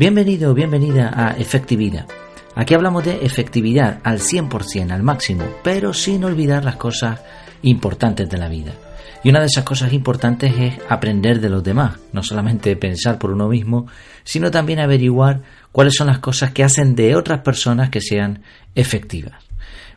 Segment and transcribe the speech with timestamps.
[0.00, 2.06] Bienvenido o bienvenida a Efectividad.
[2.54, 7.20] Aquí hablamos de efectividad al 100%, al máximo, pero sin olvidar las cosas
[7.60, 8.72] importantes de la vida.
[9.22, 13.30] Y una de esas cosas importantes es aprender de los demás, no solamente pensar por
[13.30, 13.88] uno mismo,
[14.24, 18.40] sino también averiguar cuáles son las cosas que hacen de otras personas que sean
[18.74, 19.44] efectivas.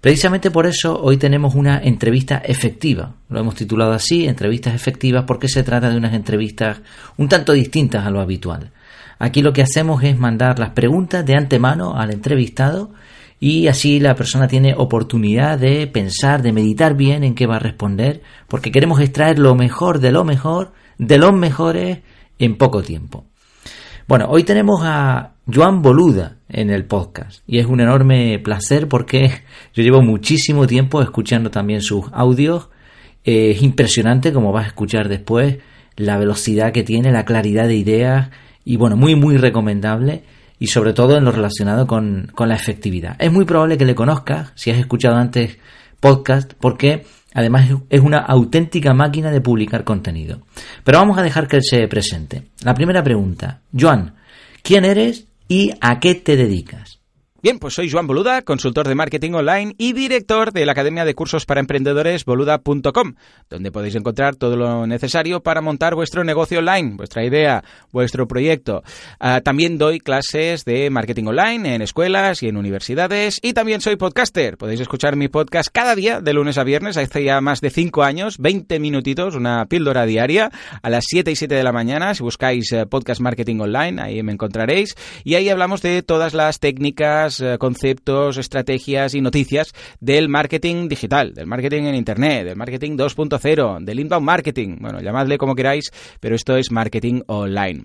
[0.00, 3.16] Precisamente por eso hoy tenemos una entrevista efectiva.
[3.28, 6.80] Lo hemos titulado así, entrevistas efectivas, porque se trata de unas entrevistas
[7.18, 8.70] un tanto distintas a lo habitual.
[9.22, 12.90] Aquí lo que hacemos es mandar las preguntas de antemano al entrevistado
[13.38, 17.60] y así la persona tiene oportunidad de pensar, de meditar bien en qué va a
[17.60, 21.98] responder, porque queremos extraer lo mejor de lo mejor, de los mejores,
[22.38, 23.26] en poco tiempo.
[24.08, 29.30] Bueno, hoy tenemos a Joan Boluda en el podcast y es un enorme placer porque
[29.74, 32.70] yo llevo muchísimo tiempo escuchando también sus audios.
[33.22, 35.58] es impresionante como vas a escuchar después
[35.96, 38.30] la velocidad que tiene, la claridad de ideas
[38.70, 40.22] y bueno, muy muy recomendable
[40.60, 43.16] y sobre todo en lo relacionado con, con la efectividad.
[43.18, 45.58] Es muy probable que le conozcas si has escuchado antes
[45.98, 47.04] podcast porque
[47.34, 50.42] además es una auténtica máquina de publicar contenido.
[50.84, 52.44] Pero vamos a dejar que él se presente.
[52.62, 54.14] La primera pregunta, Joan,
[54.62, 56.99] ¿quién eres y a qué te dedicas?
[57.42, 61.14] Bien, pues soy Joan Boluda, consultor de marketing online y director de la Academia de
[61.14, 63.14] Cursos para Emprendedores boluda.com,
[63.48, 68.82] donde podéis encontrar todo lo necesario para montar vuestro negocio online, vuestra idea, vuestro proyecto.
[69.18, 73.96] Ah, también doy clases de marketing online en escuelas y en universidades y también soy
[73.96, 74.58] podcaster.
[74.58, 78.02] Podéis escuchar mi podcast cada día de lunes a viernes, hace ya más de 5
[78.02, 80.50] años, 20 minutitos, una píldora diaria
[80.82, 82.14] a las 7 y 7 de la mañana.
[82.14, 84.94] Si buscáis eh, podcast marketing online, ahí me encontraréis.
[85.24, 91.32] Y ahí hablamos de todas las técnicas eh, conceptos, estrategias y noticias del marketing digital,
[91.34, 94.78] del marketing en Internet, del marketing 2.0, del inbound marketing.
[94.80, 97.84] Bueno, llamadle como queráis, pero esto es marketing online.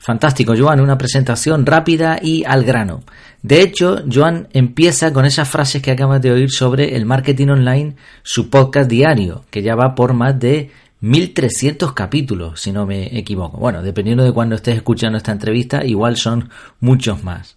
[0.00, 3.02] Fantástico, Joan, una presentación rápida y al grano.
[3.42, 7.96] De hecho, Joan empieza con esas frases que acabas de oír sobre el marketing online,
[8.22, 10.70] su podcast diario, que ya va por más de
[11.00, 13.58] 1300 capítulos, si no me equivoco.
[13.58, 16.48] Bueno, dependiendo de cuando estés escuchando esta entrevista, igual son
[16.80, 17.56] muchos más.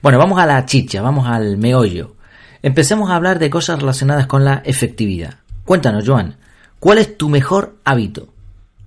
[0.00, 2.14] Bueno, vamos a la chicha, vamos al meollo.
[2.62, 5.38] Empecemos a hablar de cosas relacionadas con la efectividad.
[5.64, 6.36] Cuéntanos, Joan,
[6.78, 8.28] ¿cuál es tu mejor hábito?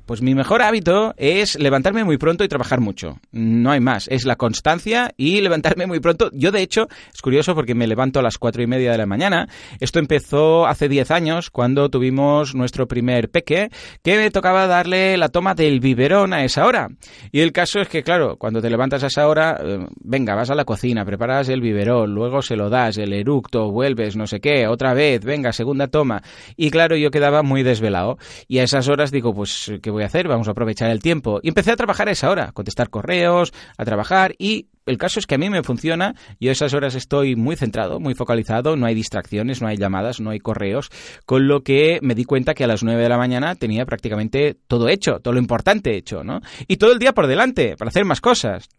[0.05, 3.19] Pues mi mejor hábito es levantarme muy pronto y trabajar mucho.
[3.31, 4.07] No hay más.
[4.09, 6.29] Es la constancia y levantarme muy pronto.
[6.33, 9.05] Yo, de hecho, es curioso porque me levanto a las cuatro y media de la
[9.05, 9.47] mañana.
[9.79, 13.69] Esto empezó hace diez años cuando tuvimos nuestro primer peque,
[14.03, 16.89] que me tocaba darle la toma del biberón a esa hora.
[17.31, 20.49] Y el caso es que, claro, cuando te levantas a esa hora, eh, venga, vas
[20.49, 24.39] a la cocina, preparas el biberón, luego se lo das, el eructo, vuelves, no sé
[24.39, 26.21] qué, otra vez, venga, segunda toma.
[26.57, 28.17] Y claro, yo quedaba muy desvelado.
[28.47, 30.27] Y a esas horas digo, pues, ¿qué voy a hacer?
[30.27, 31.39] Vamos a aprovechar el tiempo.
[31.43, 35.27] Y empecé a trabajar a esa hora, contestar correos, a trabajar y el caso es
[35.27, 38.85] que a mí me funciona, yo a esas horas estoy muy centrado, muy focalizado, no
[38.87, 40.89] hay distracciones, no hay llamadas, no hay correos,
[41.25, 44.57] con lo que me di cuenta que a las 9 de la mañana tenía prácticamente
[44.67, 46.41] todo hecho, todo lo importante hecho, ¿no?
[46.67, 48.69] Y todo el día por delante, para hacer más cosas.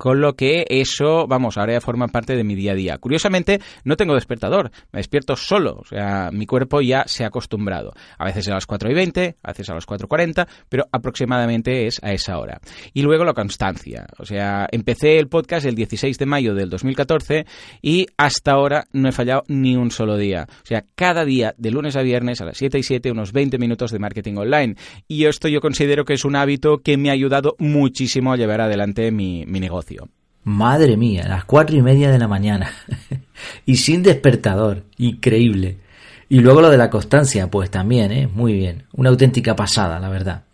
[0.00, 2.96] Con lo que eso, vamos, ahora ya forma parte de mi día a día.
[2.96, 7.92] Curiosamente, no tengo despertador, me despierto solo, o sea, mi cuerpo ya se ha acostumbrado.
[8.16, 12.02] A veces a las 4 y 20, a veces a las 4.40, pero aproximadamente es
[12.02, 12.62] a esa hora.
[12.94, 17.44] Y luego la constancia, o sea, empecé el podcast el 16 de mayo del 2014
[17.82, 20.46] y hasta ahora no he fallado ni un solo día.
[20.48, 23.58] O sea, cada día, de lunes a viernes, a las 7 y 7, unos 20
[23.58, 24.76] minutos de marketing online.
[25.06, 28.62] Y esto yo considero que es un hábito que me ha ayudado muchísimo a llevar
[28.62, 29.89] adelante mi, mi negocio.
[30.44, 32.70] Madre mía, las cuatro y media de la mañana.
[33.66, 34.84] y sin despertador.
[34.96, 35.78] Increíble.
[36.28, 38.26] Y luego lo de la constancia, pues también, ¿eh?
[38.26, 38.84] Muy bien.
[38.92, 40.44] Una auténtica pasada, la verdad.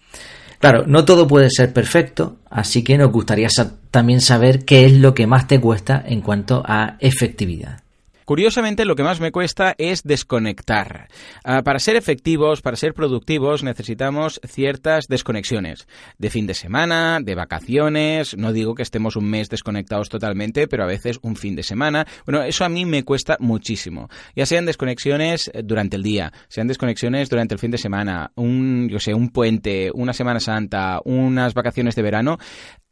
[0.58, 3.48] Claro, no todo puede ser perfecto, así que nos gustaría
[3.90, 7.82] también saber qué es lo que más te cuesta en cuanto a efectividad.
[8.26, 11.06] Curiosamente, lo que más me cuesta es desconectar.
[11.44, 15.86] Ah, para ser efectivos, para ser productivos, necesitamos ciertas desconexiones.
[16.18, 20.82] De fin de semana, de vacaciones, no digo que estemos un mes desconectados totalmente, pero
[20.82, 22.04] a veces un fin de semana.
[22.26, 24.08] Bueno, eso a mí me cuesta muchísimo.
[24.34, 28.98] Ya sean desconexiones durante el día, sean desconexiones durante el fin de semana, un, yo
[28.98, 32.38] sé, un puente, una Semana Santa, unas vacaciones de verano.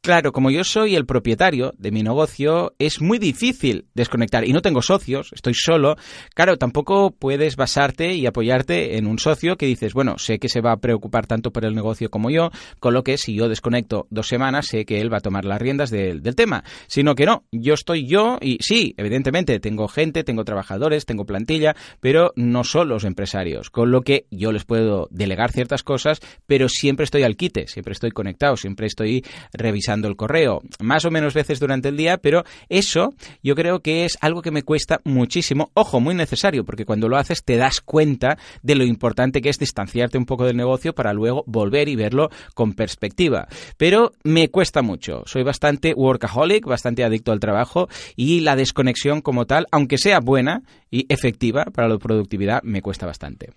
[0.05, 4.61] Claro, como yo soy el propietario de mi negocio, es muy difícil desconectar y no
[4.61, 5.97] tengo socios, estoy solo.
[6.35, 10.61] Claro, tampoco puedes basarte y apoyarte en un socio que dices, bueno, sé que se
[10.61, 14.07] va a preocupar tanto por el negocio como yo, con lo que si yo desconecto
[14.11, 16.65] dos semanas, sé que él va a tomar las riendas del tema.
[16.87, 21.77] Sino que no, yo estoy yo y sí, evidentemente tengo gente, tengo trabajadores, tengo plantilla,
[22.01, 23.71] pero no son los empresarios.
[23.71, 27.93] Con lo que yo les puedo delegar ciertas cosas, pero siempre estoy al quite, siempre
[27.93, 29.25] estoy conectado, siempre estoy
[29.55, 34.05] revisando el correo más o menos veces durante el día, pero eso yo creo que
[34.05, 35.71] es algo que me cuesta muchísimo.
[35.75, 39.59] Ojo, muy necesario, porque cuando lo haces te das cuenta de lo importante que es
[39.59, 43.47] distanciarte un poco del negocio para luego volver y verlo con perspectiva.
[43.77, 45.23] Pero me cuesta mucho.
[45.27, 50.63] Soy bastante workaholic, bastante adicto al trabajo y la desconexión como tal, aunque sea buena
[50.91, 53.53] y efectiva para la productividad, me cuesta bastante.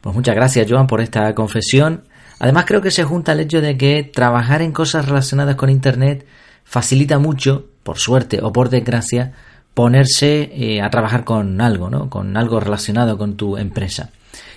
[0.00, 2.04] Pues muchas gracias, Joan, por esta confesión.
[2.38, 6.26] Además, creo que se junta el hecho de que trabajar en cosas relacionadas con Internet
[6.64, 9.32] facilita mucho, por suerte o por desgracia,
[9.72, 12.10] ponerse eh, a trabajar con algo, ¿no?
[12.10, 14.10] Con algo relacionado con tu empresa.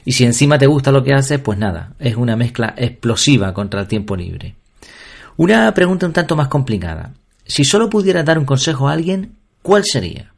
[0.06, 3.82] Y si encima te gusta lo que haces, pues nada, es una mezcla explosiva contra
[3.82, 4.56] el tiempo libre.
[5.38, 7.14] Una pregunta un tanto más complicada.
[7.46, 10.34] Si solo pudieras dar un consejo a alguien, ¿cuál sería?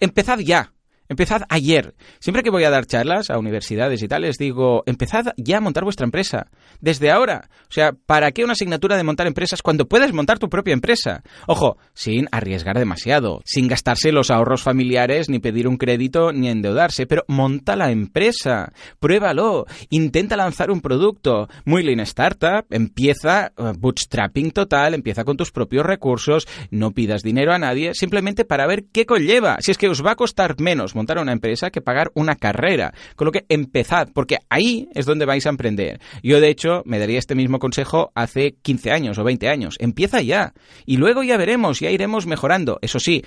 [0.00, 0.72] Empezad ya.
[1.10, 1.96] Empezad ayer.
[2.20, 5.60] Siempre que voy a dar charlas a universidades y tal, les digo, empezad ya a
[5.60, 6.46] montar vuestra empresa.
[6.80, 7.48] Desde ahora.
[7.62, 11.24] O sea, ¿para qué una asignatura de montar empresas cuando puedes montar tu propia empresa?
[11.48, 17.08] Ojo, sin arriesgar demasiado, sin gastarse los ahorros familiares, ni pedir un crédito, ni endeudarse,
[17.08, 18.72] pero monta la empresa.
[19.00, 19.66] Pruébalo.
[19.88, 21.48] Intenta lanzar un producto.
[21.64, 22.66] Muy lean startup.
[22.70, 28.44] Empieza uh, bootstrapping total, empieza con tus propios recursos, no pidas dinero a nadie, simplemente
[28.44, 29.56] para ver qué conlleva.
[29.58, 32.92] Si es que os va a costar menos montar una empresa que pagar una carrera.
[33.16, 36.00] Con lo que empezad, porque ahí es donde vais a emprender.
[36.22, 39.76] Yo, de hecho, me daría este mismo consejo hace 15 años o 20 años.
[39.78, 40.52] Empieza ya.
[40.84, 42.78] Y luego ya veremos, ya iremos mejorando.
[42.82, 43.22] Eso sí,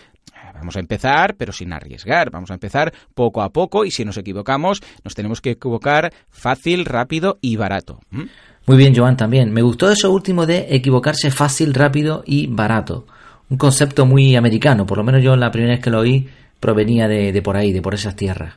[0.54, 2.30] Vamos a empezar, pero sin arriesgar.
[2.30, 6.86] Vamos a empezar poco a poco y si nos equivocamos, nos tenemos que equivocar fácil,
[6.86, 8.00] rápido y barato.
[8.12, 8.24] ¿Mm?
[8.66, 9.52] Muy bien, Joan, también.
[9.52, 13.06] Me gustó eso último de equivocarse fácil, rápido y barato.
[13.50, 16.30] Un concepto muy americano, por lo menos yo la primera vez que lo oí
[16.64, 18.54] provenía de, por ahí, de por esas tierras.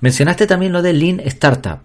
[0.00, 1.80] Mencionaste también lo de Lean Startup.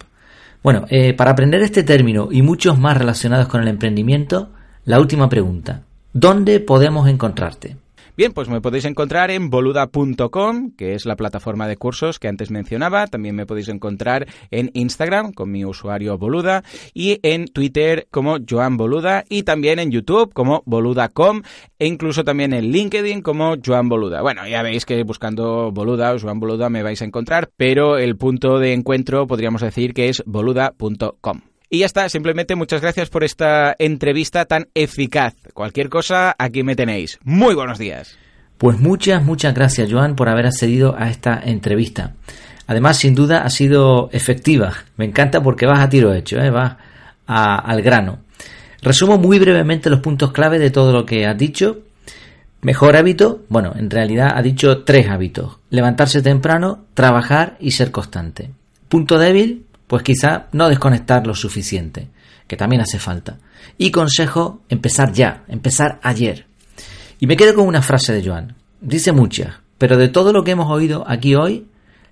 [0.62, 4.51] Bueno, eh, para aprender este término y muchos más relacionados con el emprendimiento,
[4.83, 5.81] la última pregunta.
[6.13, 7.77] ¿Dónde podemos encontrarte?
[8.17, 12.50] Bien, pues me podéis encontrar en boluda.com, que es la plataforma de cursos que antes
[12.50, 13.07] mencionaba.
[13.07, 16.63] También me podéis encontrar en Instagram con mi usuario boluda
[16.94, 21.41] y en Twitter como Joan Boluda y también en YouTube como boluda.com
[21.77, 24.21] e incluso también en LinkedIn como Joan Boluda.
[24.21, 28.15] Bueno, ya veis que buscando Boluda o Joan Boluda me vais a encontrar, pero el
[28.15, 31.54] punto de encuentro podríamos decir que es boluda.com.
[31.69, 35.33] Y ya está, simplemente muchas gracias por esta entrevista tan eficaz.
[35.53, 37.19] Cualquier cosa, aquí me tenéis.
[37.23, 38.17] Muy buenos días.
[38.57, 42.13] Pues muchas, muchas gracias, Joan, por haber accedido a esta entrevista.
[42.67, 44.73] Además, sin duda, ha sido efectiva.
[44.97, 46.50] Me encanta porque vas a tiro hecho, ¿eh?
[46.50, 46.77] vas
[47.27, 48.19] al grano.
[48.81, 51.79] Resumo muy brevemente los puntos clave de todo lo que has dicho.
[52.62, 55.57] Mejor hábito, bueno, en realidad ha dicho tres hábitos.
[55.69, 58.51] Levantarse temprano, trabajar y ser constante.
[58.88, 62.09] Punto débil, pues quizá no desconectar lo suficiente,
[62.47, 63.37] que también hace falta.
[63.77, 66.47] Y consejo, empezar ya, empezar ayer.
[67.19, 68.55] Y me quedo con una frase de Joan.
[68.81, 71.67] Dice muchas, pero de todo lo que hemos oído aquí hoy,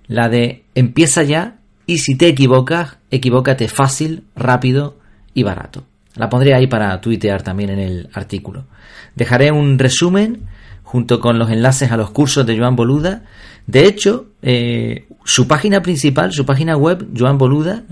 [0.06, 4.98] la de empieza ya y si te equivocas, equivócate fácil, rápido
[5.34, 5.84] y barato.
[6.14, 8.66] La pondré ahí para tuitear también en el artículo.
[9.14, 10.46] Dejaré un resumen
[10.82, 13.24] junto con los enlaces a los cursos de Joan Boluda.
[13.66, 17.84] De hecho, eh, su página principal, su página web, Joan Boluda,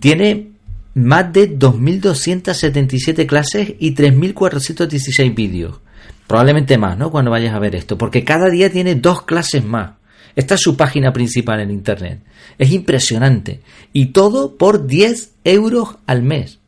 [0.00, 0.52] tiene
[0.94, 5.80] más de 2.277 clases y 3.416 vídeos.
[6.26, 7.10] Probablemente más, ¿no?
[7.10, 9.92] Cuando vayas a ver esto, porque cada día tiene dos clases más.
[10.34, 12.20] Esta es su página principal en Internet.
[12.56, 13.60] Es impresionante.
[13.92, 16.58] Y todo por 10 euros al mes.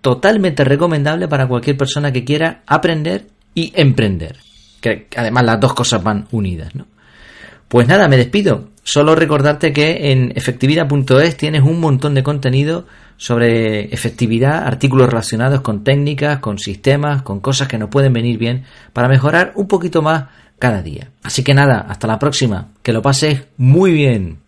[0.00, 4.38] Totalmente recomendable para cualquier persona que quiera aprender y emprender
[4.84, 6.86] que además las dos cosas van unidas, ¿no?
[7.74, 8.68] Pues nada, me despido.
[8.84, 15.82] Solo recordarte que en efectividad.es tienes un montón de contenido sobre efectividad, artículos relacionados con
[15.82, 18.62] técnicas, con sistemas, con cosas que nos pueden venir bien
[18.92, 20.26] para mejorar un poquito más
[20.60, 21.10] cada día.
[21.24, 22.68] Así que nada, hasta la próxima.
[22.80, 24.38] Que lo pases muy bien.